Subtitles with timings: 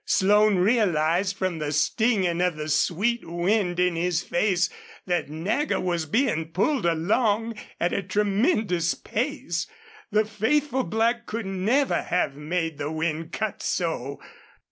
[0.03, 4.67] Slone realized, from the stinging of the sweet wind in his face,
[5.05, 9.67] that Nagger was being pulled along at a tremendous pace.
[10.09, 14.19] The faithful black could never have made the wind cut so.